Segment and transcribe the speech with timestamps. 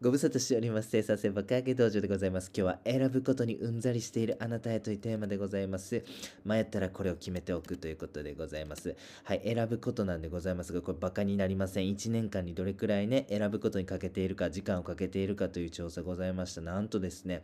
[0.00, 0.90] ご無沙汰しております。
[0.90, 2.52] 生産性爆上げ道場でございます。
[2.56, 6.04] 今日は選ぶことにうんざりしているあなたへというテーマでございます。
[6.44, 8.94] 迷ったらこれを決めておくということでございます。
[9.24, 11.86] はい、選ぶことなんでございますが、これバカになりません。
[11.86, 16.60] 1年間にどれくらいね、選ぶことにかけているか、時間をかけているかという調査ございました。
[16.60, 17.42] なんとですね、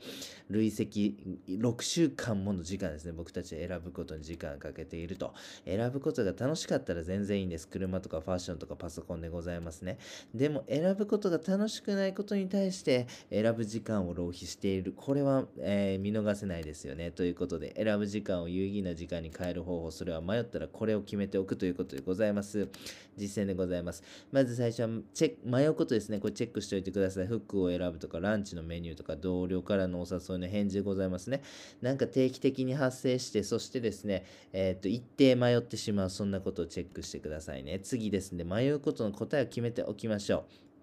[0.48, 1.16] 累積
[1.48, 5.34] 6週間もの時間ですね、僕たちは選ぶことに時間をかけていると。
[5.64, 7.66] 選ぶことが楽しかったら全然いいんです。
[7.66, 9.98] 車とかファッションとかパソコンでございますね。
[10.32, 14.92] でも選ぶことが楽しくないことにに対して選ぶ時間を浪費している。
[14.96, 17.10] これは、えー見逃せないですよね。
[17.10, 22.68] ということで、選ぶ時間を有意義な時間に変える方法、それは迷ったらこれを決めておくということでございます。
[23.16, 24.02] 実践でございます。
[24.32, 26.18] まず最初はチェック、迷うことですね。
[26.18, 27.26] これチェックしておいてください。
[27.26, 31.42] 服を選ぶとか、ランチのメニューとか、同僚からのお誘いの返事でございますね。
[31.80, 37.80] なんか定期的に発生して、そしてですね、えーっと、一定迷ってしまう、そんなことをチェックしてくださいね。
[37.80, 40.73] 次ですね、迷うことの答えを決めておきましょう。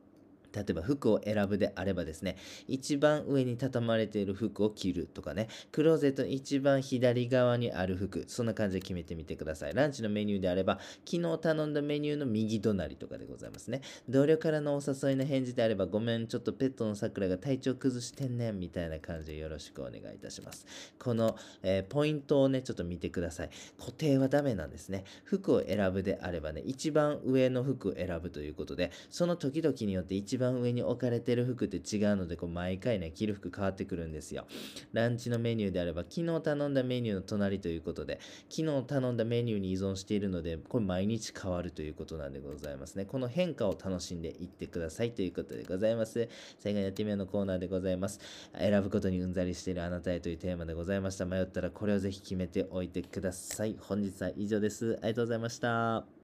[0.53, 2.37] 例えば服を選ぶであればですね、
[2.67, 9.73] 一番上に畳まれている服を着るとかね、クローゼット一番左側にある服、そんな感じで決めてみてください。
[9.73, 13.81] ランチのメニューであれば、昨日頼んだメニューの右隣とかでございますね。
[14.09, 20.65] 同僚からのお誘いの返事であれば、ごめん、ちょっとペットの桜が体調崩してんねん、みたいな感じでよろしくお願いいたします。
[20.99, 23.49] この、えーポイントをね、ちょっと見てください。
[23.77, 25.03] 固定はダメなんですね。
[25.23, 34.45] 服を選ぶであればね、一番上の服を選ぶということで、その時々によって一番番上に置かれてる服って違うので、こう毎回ね、着る服変わってくるんですよ。
[34.91, 43.05] ランチのメニューであれば、昨日頼んだメニューの隣ということで、昨日頼んだメニューに依存しているので、これ毎日変わるということなんでございますね。
[43.05, 46.27] この変化を楽しんでいってくださいということでございます。
[46.59, 48.19] 最後にやってみようのコーナーでございます。
[48.57, 51.25] 選ぶことにうんざりしているあなたへというテーマでございました。
[51.25, 53.75] 迷ったらこれをぜひ決めておいてください。
[53.79, 54.97] 本日は以上です。
[55.01, 56.11] ありがとうございました。